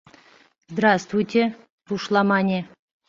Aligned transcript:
—Здравствуйте!— 0.71 1.41
рушла 1.89 2.21
мане. 2.29 2.59